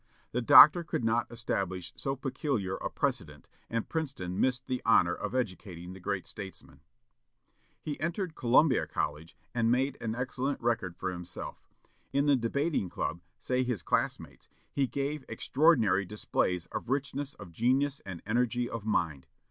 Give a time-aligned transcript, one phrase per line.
[0.31, 5.35] The doctor could not establish so peculiar a precedent, and Princeton missed the honor of
[5.35, 6.81] educating the great statesman.
[7.83, 11.67] He entered Columbia College, and made an excellent record for himself.
[12.11, 17.99] In the debating club, say his classmates, "he gave extraordinary displays of richness of genius
[18.03, 19.27] and energy of mind."